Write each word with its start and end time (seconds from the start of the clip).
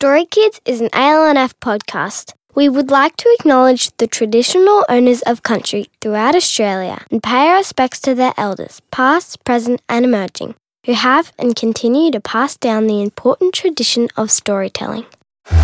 Story 0.00 0.26
Kids 0.26 0.60
is 0.64 0.80
an 0.80 0.90
ALNF 0.90 1.54
podcast. 1.54 2.32
We 2.54 2.68
would 2.68 2.88
like 2.88 3.16
to 3.16 3.36
acknowledge 3.40 3.90
the 3.96 4.06
traditional 4.06 4.84
owners 4.88 5.22
of 5.22 5.42
country 5.42 5.88
throughout 6.00 6.36
Australia 6.36 7.04
and 7.10 7.20
pay 7.20 7.48
our 7.48 7.56
respects 7.56 7.98
to 8.02 8.14
their 8.14 8.32
elders, 8.36 8.80
past, 8.92 9.42
present, 9.42 9.82
and 9.88 10.04
emerging, 10.04 10.54
who 10.86 10.92
have 10.92 11.32
and 11.36 11.56
continue 11.56 12.12
to 12.12 12.20
pass 12.20 12.56
down 12.56 12.86
the 12.86 13.02
important 13.02 13.52
tradition 13.52 14.08
of 14.16 14.30
storytelling. 14.30 15.04
Do 15.50 15.56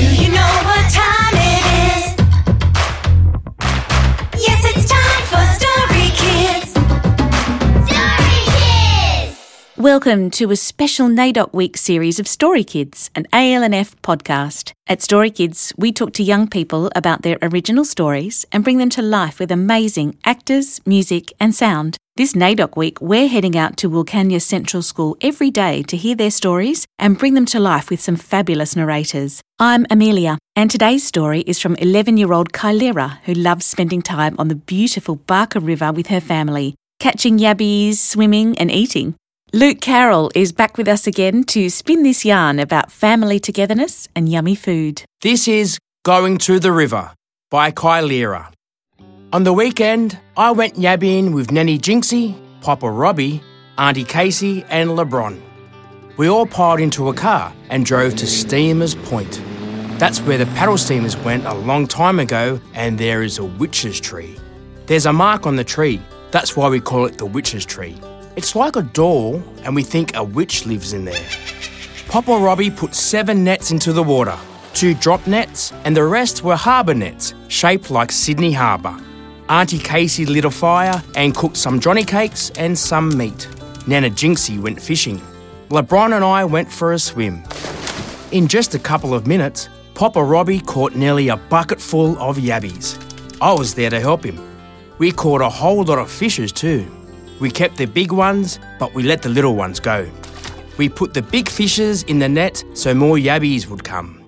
you 0.00 0.32
know 0.32 0.52
what 0.64 0.90
time 0.90 1.45
Welcome 9.86 10.32
to 10.32 10.50
a 10.50 10.56
special 10.56 11.06
NAIDOC 11.06 11.52
Week 11.52 11.76
series 11.76 12.18
of 12.18 12.26
Story 12.26 12.64
Kids, 12.64 13.08
an 13.14 13.24
ALNF 13.32 13.94
podcast. 14.02 14.72
At 14.88 15.00
Story 15.00 15.30
Kids, 15.30 15.72
we 15.76 15.92
talk 15.92 16.12
to 16.14 16.24
young 16.24 16.48
people 16.48 16.90
about 16.96 17.22
their 17.22 17.38
original 17.40 17.84
stories 17.84 18.44
and 18.50 18.64
bring 18.64 18.78
them 18.78 18.88
to 18.90 19.00
life 19.00 19.38
with 19.38 19.52
amazing 19.52 20.18
actors, 20.24 20.80
music, 20.84 21.32
and 21.38 21.54
sound. 21.54 21.98
This 22.16 22.32
NAIDOC 22.32 22.76
Week, 22.76 23.00
we're 23.00 23.28
heading 23.28 23.56
out 23.56 23.76
to 23.76 23.88
Wilcannia 23.88 24.42
Central 24.42 24.82
School 24.82 25.16
every 25.20 25.52
day 25.52 25.84
to 25.84 25.96
hear 25.96 26.16
their 26.16 26.32
stories 26.32 26.84
and 26.98 27.16
bring 27.16 27.34
them 27.34 27.46
to 27.46 27.60
life 27.60 27.88
with 27.88 28.00
some 28.00 28.16
fabulous 28.16 28.74
narrators. 28.74 29.40
I'm 29.60 29.86
Amelia, 29.88 30.38
and 30.56 30.68
today's 30.68 31.06
story 31.06 31.42
is 31.42 31.60
from 31.60 31.76
11 31.76 32.16
year 32.16 32.32
old 32.32 32.52
Kylera, 32.52 33.18
who 33.22 33.34
loves 33.34 33.64
spending 33.64 34.02
time 34.02 34.34
on 34.36 34.48
the 34.48 34.56
beautiful 34.56 35.18
Baaka 35.18 35.64
River 35.64 35.92
with 35.92 36.08
her 36.08 36.20
family, 36.20 36.74
catching 36.98 37.38
yabbies, 37.38 37.98
swimming, 37.98 38.58
and 38.58 38.72
eating. 38.72 39.14
Luke 39.52 39.80
Carroll 39.80 40.28
is 40.34 40.50
back 40.50 40.76
with 40.76 40.88
us 40.88 41.06
again 41.06 41.44
to 41.44 41.70
spin 41.70 42.02
this 42.02 42.24
yarn 42.24 42.58
about 42.58 42.90
family 42.90 43.38
togetherness 43.38 44.08
and 44.16 44.28
yummy 44.28 44.56
food. 44.56 45.04
This 45.22 45.46
is 45.46 45.78
Going 46.04 46.38
to 46.38 46.58
the 46.58 46.72
River 46.72 47.12
by 47.48 47.70
Kylera. 47.70 48.52
On 49.32 49.44
the 49.44 49.52
weekend, 49.52 50.18
I 50.36 50.50
went 50.50 50.74
yabbying 50.74 51.32
with 51.32 51.52
Nanny 51.52 51.78
Jinxie, 51.78 52.36
Papa 52.60 52.90
Robbie, 52.90 53.40
Auntie 53.78 54.02
Casey, 54.02 54.64
and 54.68 54.90
LeBron. 54.90 55.40
We 56.16 56.28
all 56.28 56.46
piled 56.46 56.80
into 56.80 57.08
a 57.08 57.14
car 57.14 57.52
and 57.70 57.86
drove 57.86 58.16
to 58.16 58.26
Steamers 58.26 58.96
Point. 58.96 59.40
That's 60.00 60.18
where 60.22 60.38
the 60.38 60.46
paddle 60.46 60.76
steamers 60.76 61.16
went 61.18 61.46
a 61.46 61.54
long 61.54 61.86
time 61.86 62.18
ago, 62.18 62.60
and 62.74 62.98
there 62.98 63.22
is 63.22 63.38
a 63.38 63.44
witch's 63.44 64.00
tree. 64.00 64.36
There's 64.86 65.06
a 65.06 65.12
mark 65.12 65.46
on 65.46 65.54
the 65.54 65.64
tree. 65.64 66.02
That's 66.32 66.56
why 66.56 66.68
we 66.68 66.80
call 66.80 67.06
it 67.06 67.16
the 67.16 67.26
witch's 67.26 67.64
tree. 67.64 67.96
It's 68.36 68.54
like 68.54 68.76
a 68.76 68.82
doll, 68.82 69.42
and 69.64 69.74
we 69.74 69.82
think 69.82 70.14
a 70.14 70.22
witch 70.22 70.66
lives 70.66 70.92
in 70.92 71.04
there. 71.04 71.26
Papa 72.08 72.36
Robbie 72.36 72.70
put 72.70 72.94
seven 72.94 73.42
nets 73.42 73.70
into 73.70 73.92
the 73.92 74.02
water 74.02 74.38
two 74.76 74.92
drop 74.92 75.26
nets, 75.26 75.72
and 75.86 75.96
the 75.96 76.04
rest 76.04 76.44
were 76.44 76.54
harbour 76.54 76.92
nets, 76.92 77.32
shaped 77.48 77.90
like 77.90 78.12
Sydney 78.12 78.52
Harbour. 78.52 78.94
Auntie 79.48 79.78
Casey 79.78 80.26
lit 80.26 80.44
a 80.44 80.50
fire 80.50 81.02
and 81.14 81.34
cooked 81.34 81.56
some 81.56 81.80
Johnny 81.80 82.04
cakes 82.04 82.50
and 82.58 82.78
some 82.78 83.16
meat. 83.16 83.48
Nana 83.86 84.10
Jinxie 84.10 84.60
went 84.60 84.82
fishing. 84.82 85.18
LeBron 85.70 86.14
and 86.14 86.22
I 86.22 86.44
went 86.44 86.70
for 86.70 86.92
a 86.92 86.98
swim. 86.98 87.42
In 88.32 88.46
just 88.48 88.74
a 88.74 88.78
couple 88.78 89.14
of 89.14 89.26
minutes, 89.26 89.70
Papa 89.94 90.22
Robbie 90.22 90.60
caught 90.60 90.94
nearly 90.94 91.28
a 91.28 91.38
bucket 91.38 91.80
full 91.80 92.18
of 92.18 92.36
yabbies. 92.36 92.98
I 93.40 93.54
was 93.54 93.74
there 93.74 93.88
to 93.88 93.98
help 93.98 94.24
him. 94.24 94.38
We 94.98 95.10
caught 95.10 95.40
a 95.40 95.48
whole 95.48 95.84
lot 95.84 95.98
of 95.98 96.10
fishes 96.10 96.52
too. 96.52 96.86
We 97.38 97.50
kept 97.50 97.76
the 97.76 97.86
big 97.86 98.12
ones, 98.12 98.58
but 98.78 98.94
we 98.94 99.02
let 99.02 99.22
the 99.22 99.28
little 99.28 99.54
ones 99.54 99.78
go. 99.78 100.08
We 100.78 100.88
put 100.88 101.14
the 101.14 101.22
big 101.22 101.48
fishes 101.48 102.02
in 102.04 102.18
the 102.18 102.28
net 102.28 102.64
so 102.74 102.94
more 102.94 103.16
yabbies 103.16 103.66
would 103.66 103.84
come. 103.84 104.24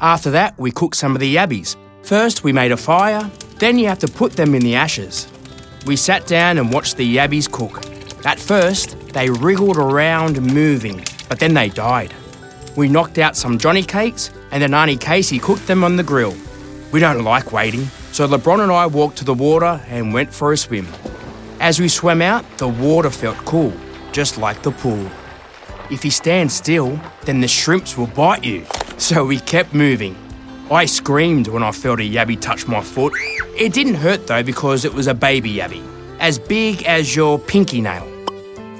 After 0.00 0.30
that, 0.32 0.58
we 0.58 0.70
cooked 0.70 0.96
some 0.96 1.14
of 1.14 1.20
the 1.20 1.36
yabbies. 1.36 1.76
First, 2.02 2.44
we 2.44 2.52
made 2.52 2.72
a 2.72 2.76
fire, 2.76 3.30
then 3.58 3.78
you 3.78 3.86
have 3.86 4.00
to 4.00 4.08
put 4.08 4.32
them 4.32 4.54
in 4.54 4.62
the 4.62 4.74
ashes. 4.74 5.28
We 5.86 5.96
sat 5.96 6.26
down 6.26 6.58
and 6.58 6.72
watched 6.72 6.96
the 6.96 7.16
yabbies 7.16 7.50
cook. 7.50 7.84
At 8.26 8.38
first, 8.38 8.98
they 9.08 9.30
wriggled 9.30 9.76
around 9.76 10.40
moving, 10.42 11.04
but 11.28 11.38
then 11.38 11.54
they 11.54 11.68
died. 11.68 12.14
We 12.76 12.88
knocked 12.88 13.18
out 13.18 13.36
some 13.36 13.58
Johnny 13.58 13.82
cakes, 13.82 14.30
and 14.50 14.62
then 14.62 14.74
Auntie 14.74 14.96
Casey 14.96 15.38
cooked 15.38 15.66
them 15.66 15.84
on 15.84 15.96
the 15.96 16.02
grill. 16.02 16.34
We 16.90 17.00
don't 17.00 17.24
like 17.24 17.52
waiting, 17.52 17.86
so 18.12 18.26
LeBron 18.26 18.62
and 18.62 18.72
I 18.72 18.86
walked 18.86 19.18
to 19.18 19.24
the 19.24 19.34
water 19.34 19.80
and 19.88 20.12
went 20.12 20.32
for 20.32 20.52
a 20.52 20.56
swim. 20.56 20.86
As 21.62 21.78
we 21.78 21.86
swam 21.86 22.20
out, 22.20 22.44
the 22.58 22.66
water 22.66 23.08
felt 23.08 23.36
cool, 23.44 23.72
just 24.10 24.36
like 24.36 24.62
the 24.62 24.72
pool. 24.72 25.08
If 25.92 26.04
you 26.04 26.10
stand 26.10 26.50
still, 26.50 26.98
then 27.20 27.40
the 27.40 27.46
shrimps 27.46 27.96
will 27.96 28.08
bite 28.08 28.42
you. 28.42 28.66
So 28.98 29.24
we 29.24 29.38
kept 29.38 29.72
moving. 29.72 30.16
I 30.72 30.86
screamed 30.86 31.46
when 31.46 31.62
I 31.62 31.70
felt 31.70 32.00
a 32.00 32.02
yabby 32.02 32.40
touch 32.40 32.66
my 32.66 32.80
foot. 32.80 33.12
It 33.56 33.72
didn't 33.72 33.94
hurt 33.94 34.26
though 34.26 34.42
because 34.42 34.84
it 34.84 34.92
was 34.92 35.06
a 35.06 35.14
baby 35.14 35.54
yabby, 35.54 35.86
as 36.18 36.36
big 36.36 36.82
as 36.82 37.14
your 37.14 37.38
pinky 37.38 37.80
nail. 37.80 38.08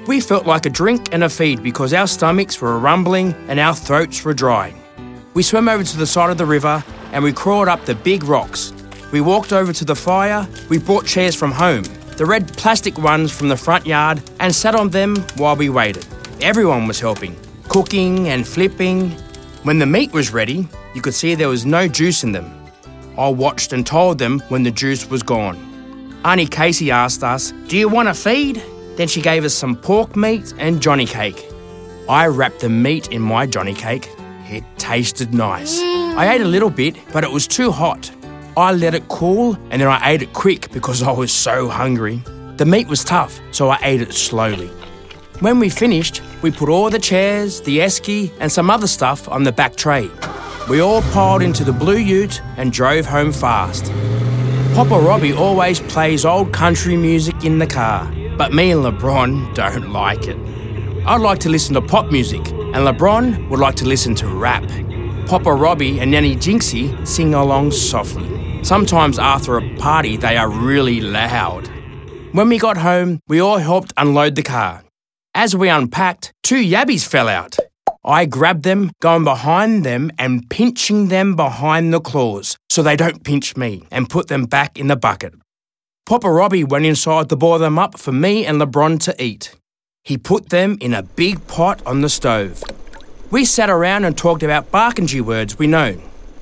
We 0.05 0.19
felt 0.19 0.45
like 0.45 0.65
a 0.65 0.69
drink 0.69 1.13
and 1.13 1.23
a 1.23 1.29
feed 1.29 1.63
because 1.63 1.93
our 1.93 2.05
stomachs 2.05 2.59
were 2.59 2.77
rumbling 2.79 3.33
and 3.47 3.61
our 3.61 3.73
throats 3.73 4.25
were 4.25 4.33
dry. 4.33 4.75
We 5.35 5.43
swam 5.43 5.69
over 5.69 5.85
to 5.85 5.97
the 5.97 6.05
side 6.05 6.31
of 6.31 6.37
the 6.37 6.45
river 6.45 6.83
and 7.13 7.23
we 7.23 7.31
crawled 7.31 7.69
up 7.69 7.85
the 7.85 7.95
big 7.95 8.25
rocks. 8.25 8.73
We 9.13 9.21
walked 9.21 9.53
over 9.53 9.71
to 9.71 9.85
the 9.85 9.95
fire, 9.95 10.45
we 10.67 10.79
brought 10.79 11.05
chairs 11.05 11.33
from 11.33 11.53
home, 11.53 11.85
the 12.17 12.25
red 12.25 12.51
plastic 12.57 12.97
ones 12.97 13.31
from 13.31 13.47
the 13.49 13.57
front 13.57 13.85
yard, 13.85 14.21
and 14.39 14.53
sat 14.53 14.75
on 14.75 14.89
them 14.89 15.15
while 15.37 15.55
we 15.55 15.69
waited. 15.69 16.05
Everyone 16.41 16.87
was 16.87 16.99
helping, 16.99 17.35
cooking 17.69 18.29
and 18.29 18.47
flipping. 18.47 19.11
When 19.63 19.79
the 19.79 19.85
meat 19.85 20.11
was 20.11 20.33
ready, 20.33 20.67
you 20.93 21.01
could 21.01 21.13
see 21.13 21.35
there 21.35 21.49
was 21.49 21.65
no 21.65 21.87
juice 21.87 22.23
in 22.23 22.31
them. 22.31 22.51
I 23.17 23.29
watched 23.29 23.73
and 23.73 23.85
told 23.85 24.17
them 24.17 24.39
when 24.49 24.63
the 24.63 24.71
juice 24.71 25.09
was 25.09 25.23
gone. 25.23 25.57
Auntie 26.25 26.45
Casey 26.45 26.91
asked 26.91 27.23
us, 27.23 27.51
Do 27.67 27.77
you 27.77 27.89
want 27.89 28.09
a 28.09 28.13
feed? 28.13 28.63
Then 28.95 29.07
she 29.07 29.21
gave 29.21 29.43
us 29.43 29.53
some 29.53 29.75
pork 29.75 30.15
meat 30.15 30.53
and 30.57 30.81
Johnny 30.81 31.05
cake. 31.05 31.49
I 32.09 32.27
wrapped 32.27 32.59
the 32.59 32.69
meat 32.69 33.07
in 33.11 33.21
my 33.21 33.45
Johnny 33.45 33.73
cake. 33.73 34.09
It 34.49 34.63
tasted 34.77 35.33
nice. 35.33 35.79
I 35.81 36.33
ate 36.33 36.41
a 36.41 36.45
little 36.45 36.69
bit, 36.69 36.95
but 37.11 37.23
it 37.23 37.31
was 37.31 37.47
too 37.47 37.71
hot. 37.71 38.11
I 38.55 38.71
let 38.71 38.93
it 38.93 39.07
cool 39.07 39.57
and 39.71 39.81
then 39.81 39.87
I 39.87 40.11
ate 40.11 40.21
it 40.21 40.33
quick 40.33 40.71
because 40.71 41.01
I 41.01 41.11
was 41.11 41.31
so 41.31 41.69
hungry. 41.69 42.21
The 42.57 42.65
meat 42.67 42.87
was 42.87 43.03
tough, 43.03 43.39
so 43.51 43.69
I 43.69 43.79
ate 43.81 44.01
it 44.01 44.13
slowly. 44.13 44.67
When 45.39 45.57
we 45.57 45.69
finished, 45.69 46.21
we 46.43 46.51
put 46.51 46.69
all 46.69 46.91
the 46.91 46.99
chairs, 46.99 47.61
the 47.61 47.79
esky, 47.79 48.31
and 48.39 48.51
some 48.51 48.69
other 48.69 48.85
stuff 48.85 49.27
on 49.27 49.43
the 49.43 49.51
back 49.51 49.75
tray. 49.75 50.07
We 50.69 50.81
all 50.81 51.01
piled 51.01 51.41
into 51.41 51.63
the 51.63 51.73
blue 51.73 51.97
ute 51.97 52.43
and 52.57 52.71
drove 52.71 53.07
home 53.07 53.31
fast. 53.31 53.85
Papa 54.75 54.99
Robbie 54.99 55.33
always 55.33 55.79
plays 55.79 56.23
old 56.23 56.53
country 56.53 56.95
music 56.95 57.43
in 57.43 57.57
the 57.57 57.67
car, 57.67 58.05
but 58.37 58.53
me 58.53 58.71
and 58.71 58.83
LeBron 58.83 59.55
don't 59.55 59.91
like 59.91 60.27
it. 60.27 60.37
I'd 61.07 61.21
like 61.21 61.39
to 61.39 61.49
listen 61.49 61.73
to 61.73 61.81
pop 61.81 62.11
music, 62.11 62.47
and 62.51 62.85
LeBron 62.87 63.49
would 63.49 63.59
like 63.59 63.75
to 63.77 63.85
listen 63.85 64.13
to 64.15 64.27
rap. 64.27 64.63
Papa 65.25 65.51
Robbie 65.51 65.99
and 65.99 66.11
Nanny 66.11 66.35
Jinxie 66.35 67.05
sing 67.07 67.33
along 67.33 67.71
softly. 67.71 68.42
Sometimes 68.63 69.19
after 69.19 69.57
a 69.57 69.75
party, 69.75 70.15
they 70.15 70.37
are 70.37 70.49
really 70.49 71.01
loud. 71.01 71.67
When 72.31 72.47
we 72.47 72.57
got 72.57 72.77
home, 72.77 73.19
we 73.27 73.41
all 73.41 73.57
helped 73.57 73.91
unload 73.97 74.35
the 74.35 74.41
car. 74.41 74.83
As 75.35 75.53
we 75.53 75.67
unpacked, 75.67 76.31
two 76.43 76.63
yabbies 76.63 77.05
fell 77.05 77.27
out. 77.27 77.57
I 78.05 78.25
grabbed 78.25 78.63
them, 78.63 78.91
going 79.01 79.25
behind 79.25 79.83
them 79.83 80.11
and 80.17 80.49
pinching 80.49 81.09
them 81.09 81.35
behind 81.35 81.93
the 81.93 81.99
claws 81.99 82.55
so 82.69 82.81
they 82.81 82.95
don't 82.95 83.25
pinch 83.25 83.57
me, 83.57 83.83
and 83.91 84.09
put 84.09 84.29
them 84.29 84.45
back 84.45 84.79
in 84.79 84.87
the 84.87 84.95
bucket. 84.95 85.33
Papa 86.05 86.31
Robbie 86.31 86.63
went 86.63 86.85
inside 86.85 87.27
to 87.29 87.35
boil 87.35 87.59
them 87.59 87.77
up 87.77 87.99
for 87.99 88.13
me 88.13 88.45
and 88.45 88.61
LeBron 88.61 88.97
to 89.01 89.23
eat. 89.23 89.55
He 90.05 90.17
put 90.17 90.49
them 90.49 90.77
in 90.79 90.93
a 90.93 91.03
big 91.03 91.45
pot 91.47 91.85
on 91.85 91.99
the 91.99 92.09
stove. 92.09 92.63
We 93.29 93.43
sat 93.43 93.69
around 93.69 94.05
and 94.05 94.17
talked 94.17 94.43
about 94.43 94.71
Barkindji 94.71 95.19
words 95.19 95.59
we 95.59 95.67
know. 95.67 95.97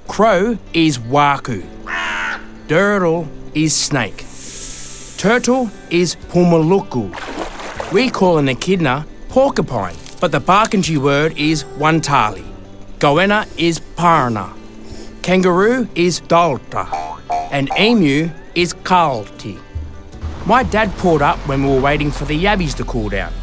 Crow 0.08 0.60
is 0.74 1.00
waku. 1.00 1.66
Dirtle 2.72 3.28
is 3.54 3.76
snake. 3.76 4.24
Turtle 5.18 5.70
is 5.90 6.16
pumaluku. 6.30 7.12
We 7.92 8.10
call 8.10 8.38
an 8.38 8.48
echidna 8.48 9.06
porcupine, 9.28 9.98
but 10.22 10.32
the 10.32 10.40
Barkindji 10.40 10.98
word 10.98 11.38
is 11.38 11.66
wantali. 11.82 12.46
Goanna 13.00 13.46
is 13.58 13.82
parna. 13.98 14.54
Kangaroo 15.22 15.86
is 15.96 16.22
dalta. 16.22 16.88
And 17.52 17.70
emu 17.78 18.30
is 18.56 18.74
kalti. 18.74 19.60
My 20.46 20.64
dad 20.64 20.96
pulled 20.96 21.22
up 21.22 21.40
when 21.50 21.66
we 21.66 21.74
were 21.74 21.82
waiting 21.82 22.10
for 22.10 22.24
the 22.24 22.42
yabbies 22.42 22.74
to 22.78 22.86
cool 22.86 23.10
down. 23.10 23.34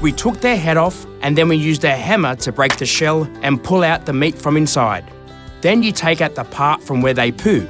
We 0.00 0.10
took 0.10 0.40
their 0.40 0.56
head 0.56 0.76
off 0.76 1.06
and 1.20 1.38
then 1.38 1.46
we 1.46 1.54
used 1.54 1.84
a 1.84 1.94
hammer 1.94 2.34
to 2.34 2.50
break 2.50 2.78
the 2.78 2.86
shell 2.86 3.30
and 3.42 3.62
pull 3.62 3.84
out 3.84 4.06
the 4.06 4.12
meat 4.12 4.34
from 4.36 4.56
inside. 4.56 5.04
Then 5.60 5.84
you 5.84 5.92
take 5.92 6.20
out 6.20 6.34
the 6.34 6.42
part 6.42 6.82
from 6.82 7.00
where 7.00 7.14
they 7.14 7.30
poo. 7.30 7.68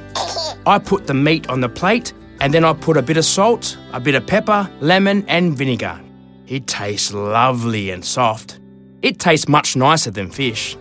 I 0.65 0.79
put 0.79 1.07
the 1.07 1.13
meat 1.13 1.49
on 1.49 1.61
the 1.61 1.69
plate 1.69 2.13
and 2.39 2.53
then 2.53 2.63
I 2.63 2.73
put 2.73 2.97
a 2.97 3.01
bit 3.01 3.17
of 3.17 3.25
salt, 3.25 3.77
a 3.91 3.99
bit 3.99 4.15
of 4.15 4.25
pepper, 4.25 4.69
lemon, 4.79 5.25
and 5.27 5.57
vinegar. 5.57 5.99
It 6.47 6.67
tastes 6.67 7.13
lovely 7.13 7.89
and 7.91 8.03
soft. 8.03 8.59
It 9.01 9.19
tastes 9.19 9.47
much 9.47 9.75
nicer 9.75 10.11
than 10.11 10.29
fish. 10.29 10.77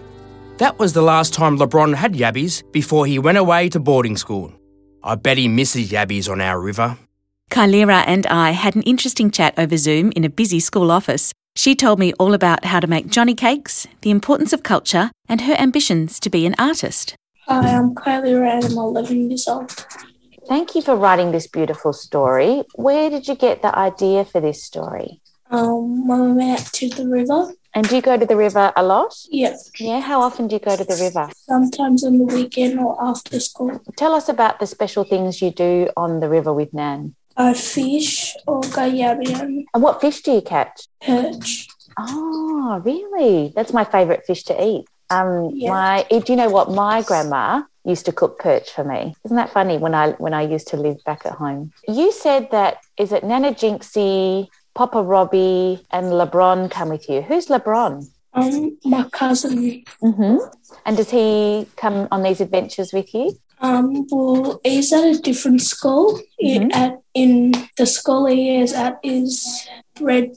That 0.59 0.79
was 0.79 0.93
the 0.93 1.03
last 1.03 1.35
time 1.35 1.59
LeBron 1.59 1.95
had 1.95 2.15
yabbies 2.15 2.63
before 2.73 3.07
he 3.07 3.19
went 3.19 3.39
away 3.39 3.69
to 3.71 3.81
boarding 3.81 4.17
school. 4.17 4.53
I 5.03 5.17
bet 5.17 5.39
he 5.39 5.49
misses 5.49 5.91
yabbies 5.91 6.31
on 6.31 6.41
our 6.41 6.61
river. 6.61 6.97
Kylira 7.51 8.05
and 8.07 8.27
I 8.29 8.53
had 8.53 8.77
an 8.77 8.83
interesting 8.83 9.31
chat 9.31 9.55
over 9.59 9.77
Zoom 9.77 10.13
in 10.13 10.25
a 10.25 10.31
busy 10.31 10.61
school 10.61 10.91
office. 10.91 11.33
She 11.55 11.75
told 11.75 11.99
me 11.99 12.13
all 12.15 12.33
about 12.33 12.65
how 12.65 12.81
to 12.81 12.87
make 12.87 13.09
Johnny 13.09 13.35
cakes, 13.35 13.87
the 14.01 14.11
importance 14.11 14.53
of 14.53 14.63
culture, 14.63 15.11
and 15.29 15.43
her 15.43 15.55
ambitions 15.59 16.19
to 16.21 16.31
be 16.31 16.47
an 16.47 16.55
artist. 16.59 17.15
Hi, 17.47 17.75
I'm 17.77 17.95
Kylira. 17.95 18.65
I'm 18.65 18.73
11 18.79 19.31
years 19.31 19.49
old. 19.49 19.71
Thank 20.49 20.75
you 20.75 20.83
for 20.83 20.97
writing 20.97 21.33
this 21.33 21.47
beautiful 21.47 21.93
story. 21.93 22.63
Where 22.75 23.11
did 23.11 23.29
you 23.29 23.35
get 23.35 23.63
the 23.63 23.77
idea 23.77 24.25
for 24.25 24.41
this 24.41 24.63
story? 24.63 25.21
Um, 25.51 26.07
when 26.09 26.21
we 26.21 26.33
went 26.33 26.61
out 26.61 26.67
to 26.75 26.89
the 26.89 27.07
river, 27.07 27.53
And 27.75 27.89
do 27.89 27.97
you 27.97 28.03
go 28.03 28.17
to 28.19 28.27
the 28.27 28.37
river 28.37 28.73
a 28.77 28.83
lot? 28.83 29.15
yeah, 29.31 29.57
Yeah, 29.79 30.01
how 30.01 30.21
often 30.23 30.49
do 30.49 30.57
you 30.57 30.61
go 30.61 30.77
to 30.77 30.85
the 30.85 30.97
river? 30.97 31.29
sometimes 31.35 32.05
on 32.05 32.19
the 32.19 32.25
weekend 32.25 32.79
or 32.81 32.97
after 33.03 33.39
school, 33.41 33.81
Tell 33.97 34.15
us 34.15 34.29
about 34.29 34.61
the 34.61 34.67
special 34.67 35.05
things 35.05 35.43
you 35.43 35.51
do 35.51 35.89
on 35.97 36.21
the 36.21 36.29
river 36.29 36.53
with 36.53 36.73
Nan. 36.73 37.15
I 37.37 37.55
fish 37.55 38.35
or 38.47 38.61
go 38.61 38.85
yabbing 38.91 39.65
And 39.75 39.83
what 39.83 40.01
fish 40.01 40.23
do 40.23 40.33
you 40.33 40.43
catch? 40.43 40.87
perch. 41.01 41.67
Oh, 41.99 42.81
really? 42.85 43.53
That's 43.55 43.73
my 43.73 43.85
favourite 43.85 44.25
fish 44.27 44.45
to 44.45 44.55
eat. 44.65 44.85
Um, 45.13 45.51
Yeah. 45.55 45.71
my 45.71 46.07
do 46.11 46.33
you 46.33 46.37
know 46.37 46.51
what 46.51 46.71
my 46.71 47.03
grandma 47.03 47.63
used 47.85 48.07
to 48.07 48.13
cook 48.13 48.39
perch 48.39 48.71
for 48.71 48.85
me? 48.85 49.15
Isn't 49.25 49.37
that 49.37 49.51
funny? 49.59 49.77
When 49.79 49.95
I 49.95 50.13
when 50.25 50.35
I 50.35 50.43
used 50.43 50.69
to 50.69 50.77
live 50.77 50.99
back 51.05 51.27
at 51.27 51.33
home, 51.43 51.73
you 51.89 52.13
said 52.13 52.51
that 52.51 52.79
is 52.97 53.13
it 53.13 53.25
Nana 53.25 53.53
Jinxie, 53.53 54.49
Papa 54.75 55.03
Robbie, 55.03 55.85
and 55.91 56.07
LeBron 56.21 56.71
come 56.71 56.89
with 56.89 57.09
you. 57.09 57.23
Who's 57.23 57.47
LeBron? 57.49 58.09
Um, 58.35 58.79
my 58.85 59.05
cousin, 59.21 59.85
Mm-hmm. 60.03 60.37
And 60.87 60.97
does 60.97 61.11
he 61.11 61.67
come 61.77 62.09
on 62.11 62.23
these 62.23 62.41
adventures 62.41 62.93
with 62.93 63.13
you? 63.15 63.37
um, 63.61 64.07
well, 64.11 64.59
he's 64.65 64.93
at 64.93 65.05
a 65.05 65.19
different 65.29 65.61
school. 65.63 66.19
Mhm. 66.43 66.73
At 66.75 66.99
in 67.15 67.53
the 67.79 67.87
school 67.87 68.27
he 68.27 68.57
is 68.63 68.73
at 68.73 68.99
is 69.05 69.33
Red 70.01 70.37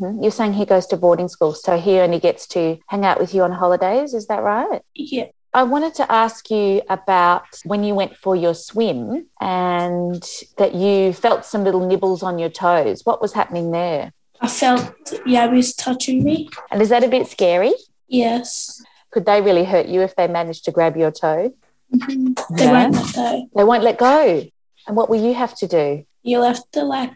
Bend. 0.00 0.16
hmm 0.16 0.22
You're 0.22 0.30
saying 0.32 0.54
he 0.54 0.64
goes 0.64 0.86
to 0.88 0.96
boarding 0.96 1.28
school, 1.28 1.54
so 1.54 1.76
he 1.78 1.98
only 1.98 2.18
gets 2.18 2.46
to 2.48 2.78
hang 2.88 3.04
out 3.04 3.18
with 3.20 3.34
you 3.34 3.42
on 3.42 3.52
holidays. 3.52 4.14
Is 4.14 4.26
that 4.26 4.42
right? 4.42 4.82
Yeah, 4.94 5.26
I 5.52 5.62
wanted 5.62 5.94
to 5.94 6.10
ask 6.10 6.50
you 6.50 6.82
about 6.88 7.44
when 7.64 7.84
you 7.84 7.94
went 7.94 8.16
for 8.16 8.34
your 8.34 8.54
swim 8.54 9.26
and 9.40 10.22
that 10.58 10.74
you 10.74 11.12
felt 11.12 11.44
some 11.44 11.62
little 11.64 11.86
nibbles 11.86 12.22
on 12.22 12.38
your 12.38 12.48
toes. 12.50 13.02
What 13.04 13.22
was 13.22 13.32
happening 13.34 13.70
there? 13.70 14.12
I 14.40 14.48
felt 14.48 14.82
yabbies 15.26 15.74
touching 15.76 16.24
me. 16.24 16.48
And 16.70 16.82
is 16.82 16.88
that 16.88 17.04
a 17.04 17.08
bit 17.08 17.26
scary? 17.28 17.72
Yes, 18.08 18.82
Could 19.10 19.26
they 19.26 19.40
really 19.40 19.62
hurt 19.64 19.86
you 19.86 20.00
if 20.00 20.16
they 20.16 20.26
managed 20.26 20.64
to 20.64 20.72
grab 20.72 20.96
your 20.96 21.12
toe? 21.12 21.54
Mhm. 21.94 22.34
they 22.58 22.64
Yeah. 22.64 22.72
won't 22.72 22.94
let 22.96 23.14
go. 23.14 23.48
They 23.54 23.64
won't 23.64 23.84
let 23.84 23.96
go. 23.98 24.42
And 24.88 24.96
what 24.96 25.08
will 25.08 25.22
you 25.22 25.34
have 25.34 25.54
to 25.58 25.68
do? 25.68 26.04
You'll 26.26 26.44
have 26.44 26.70
to 26.72 26.82
like 26.84 27.12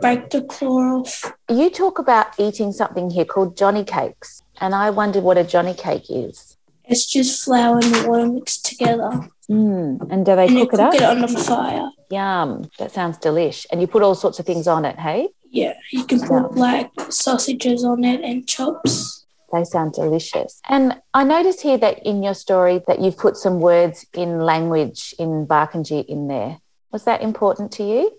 break 0.00 0.30
the 0.30 0.42
claw 0.42 1.00
off. 1.00 1.32
You 1.50 1.68
talk 1.70 1.98
about 1.98 2.28
eating 2.38 2.70
something 2.70 3.10
here 3.10 3.24
called 3.24 3.56
Johnny 3.56 3.82
cakes. 3.82 4.42
And 4.60 4.76
I 4.76 4.90
wondered 4.90 5.24
what 5.24 5.36
a 5.36 5.42
Johnny 5.42 5.74
cake 5.74 6.04
is. 6.08 6.56
It's 6.84 7.04
just 7.04 7.44
flour 7.44 7.80
and 7.82 8.06
water 8.06 8.28
mixed 8.28 8.64
together. 8.64 9.28
Mm. 9.50 10.08
And 10.08 10.24
do 10.24 10.36
they 10.36 10.46
and 10.46 10.56
you 10.56 10.66
cook 10.66 10.74
it 10.74 10.76
cook 10.76 10.94
up? 10.94 10.94
it 10.94 11.02
on 11.02 11.20
the 11.20 11.28
fire. 11.28 11.90
Yum. 12.10 12.70
That 12.78 12.92
sounds 12.92 13.18
delish. 13.18 13.66
And 13.72 13.80
you 13.80 13.88
put 13.88 14.04
all 14.04 14.14
sorts 14.14 14.38
of 14.38 14.46
things 14.46 14.68
on 14.68 14.84
it, 14.84 15.00
hey? 15.00 15.30
Yeah, 15.50 15.74
you 15.90 16.04
can 16.04 16.20
put 16.20 16.54
like 16.54 16.90
sausages 17.08 17.84
on 17.84 18.04
it 18.04 18.20
and 18.20 18.46
chops. 18.46 19.26
They 19.52 19.64
sound 19.64 19.94
delicious. 19.94 20.60
And 20.68 21.00
I 21.12 21.24
notice 21.24 21.60
here 21.60 21.78
that 21.78 22.06
in 22.06 22.22
your 22.22 22.34
story 22.34 22.82
that 22.86 23.00
you've 23.00 23.16
put 23.16 23.36
some 23.36 23.58
words 23.60 24.06
in 24.14 24.40
language 24.40 25.12
in 25.18 25.46
Barkindji 25.46 26.04
in 26.06 26.28
there. 26.28 26.58
Was 26.92 27.04
that 27.04 27.20
important 27.20 27.72
to 27.72 27.82
you? 27.82 28.12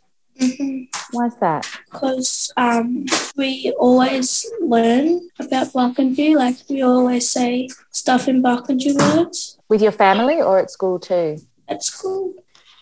Why 1.11 1.27
is 1.27 1.35
that? 1.37 1.65
Because 1.91 2.51
um, 2.57 3.05
we 3.37 3.73
always 3.79 4.45
learn 4.61 5.21
about 5.39 5.67
Barkindji. 5.67 6.35
Like 6.35 6.57
we 6.69 6.81
always 6.81 7.29
say 7.29 7.69
stuff 7.91 8.27
in 8.27 8.41
Barkindji 8.43 8.95
words 8.99 9.57
With 9.69 9.81
your 9.81 9.91
family 9.93 10.41
or 10.41 10.59
at 10.59 10.71
school 10.71 10.99
too? 10.99 11.37
at 11.67 11.83
school. 11.83 12.33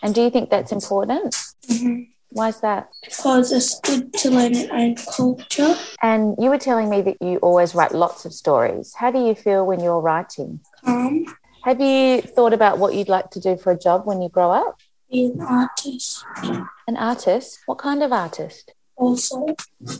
And 0.02 0.14
do 0.14 0.20
you 0.22 0.30
think 0.30 0.50
that's 0.50 0.72
important? 0.72 1.34
Mhm. 1.70 2.08
Why 2.30 2.48
is 2.48 2.60
that? 2.60 2.88
Because 3.02 3.52
it's 3.52 3.78
good 3.80 4.12
to 4.14 4.30
learn 4.30 4.52
your 4.54 4.74
own 4.74 4.96
culture. 4.96 5.76
And 6.02 6.34
you 6.38 6.50
were 6.50 6.58
telling 6.58 6.90
me 6.90 7.00
that 7.02 7.16
you 7.22 7.38
always 7.38 7.74
write 7.76 7.92
lots 7.92 8.24
of 8.24 8.34
stories. 8.34 8.92
How 8.94 9.10
do 9.12 9.20
you 9.24 9.34
feel 9.36 9.64
when 9.64 9.78
you're 9.80 10.00
writing? 10.00 10.60
Calm, 10.84 11.24
Have 11.62 11.80
you 11.80 12.20
thought 12.22 12.52
about 12.52 12.78
what 12.78 12.94
you'd 12.94 13.08
like 13.08 13.30
to 13.30 13.40
do 13.40 13.56
for 13.56 13.70
a 13.72 13.78
job 13.78 14.04
when 14.04 14.20
you 14.20 14.28
grow 14.28 14.50
up? 14.50 14.76
Be 15.14 15.24
an 15.26 15.40
artist. 15.40 16.24
An 16.88 16.96
artist? 16.96 17.60
What 17.66 17.78
kind 17.78 18.02
of 18.02 18.12
artist? 18.12 18.72
Also, 18.96 19.46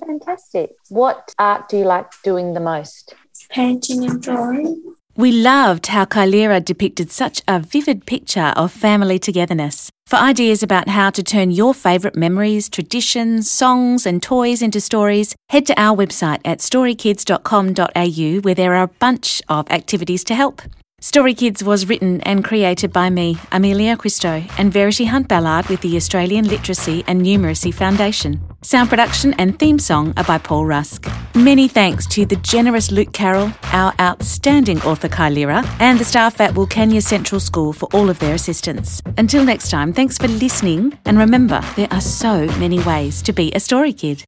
Fantastic. 0.07 0.71
What 0.89 1.33
art 1.39 1.69
do 1.69 1.79
you 1.79 1.85
like 1.85 2.11
doing 2.23 2.55
the 2.55 2.61
most? 2.61 3.15
painting 3.51 4.05
and 4.05 4.23
drawing. 4.23 4.95
We 5.17 5.31
loved 5.31 5.89
how 5.89 6.07
Kylira 6.07 6.65
depicted 6.65 7.11
such 7.13 7.43
a 7.47 7.61
vivid 7.61 8.05
picture 8.07 8.53
of 8.57 8.73
family 8.73 9.19
togetherness. 9.19 9.91
For 10.07 10.17
ideas 10.17 10.63
about 10.63 10.89
how 10.89 11.11
to 11.11 11.23
turn 11.23 11.51
your 11.51 11.73
favourite 11.73 12.17
memories, 12.17 12.69
traditions, 12.69 13.51
songs, 13.51 14.07
and 14.07 14.23
toys 14.23 14.61
into 14.61 14.81
stories, 14.81 15.37
head 15.51 15.67
to 15.67 15.81
our 15.81 15.97
website 15.97 16.41
at 16.45 16.59
storykids.com.au 16.59 18.41
where 18.41 18.55
there 18.55 18.75
are 18.75 18.83
a 18.83 18.89
bunch 18.89 19.41
of 19.49 19.71
activities 19.71 20.25
to 20.25 20.35
help. 20.35 20.63
Story 21.05 21.35
Kids 21.35 21.63
was 21.63 21.87
written 21.87 22.23
and 22.23 22.43
created 22.43 22.91
by 22.91 23.11
me, 23.11 23.37
Amelia 23.53 23.95
Christo, 23.95 24.43
and 24.57 24.73
Verity 24.73 25.05
Hunt 25.05 25.29
Ballard 25.29 25.67
with 25.67 25.83
the 25.83 25.99
Australian 25.99 26.49
Literacy 26.49 27.05
and 27.07 27.21
Numeracy 27.21 27.75
Foundation. 27.75 28.41
Sound 28.63 28.89
production 28.89 29.35
and 29.35 29.59
theme 29.59 29.79
song 29.79 30.15
are 30.17 30.25
by 30.25 30.39
Paul 30.39 30.65
Rusk. 30.65 31.07
Many 31.35 31.69
thanks 31.69 32.07
to 32.07 32.25
the 32.25 32.37
generous 32.37 32.91
Luke 32.91 33.13
Carroll, 33.13 33.53
our 33.65 33.93
outstanding 34.01 34.81
author 34.81 35.11
Kylira, 35.11 35.63
and 35.79 35.99
the 35.99 36.07
staff 36.07 36.41
at 36.41 36.55
Wilcannia 36.55 37.03
Central 37.03 37.39
School 37.39 37.75
for 37.75 37.87
all 37.93 38.09
of 38.09 38.19
their 38.19 38.35
assistance. 38.35 39.03
Until 39.19 39.45
next 39.45 39.71
time, 39.71 39.93
thanks 39.93 40.17
for 40.17 40.29
listening, 40.29 40.99
and 41.05 41.19
remember, 41.19 41.61
there 41.77 41.89
are 41.91 42.01
so 42.01 42.47
many 42.57 42.83
ways 42.85 43.21
to 43.25 43.35
be 43.35 43.53
a 43.53 43.61
story 43.61 43.93
kid. 43.93 44.25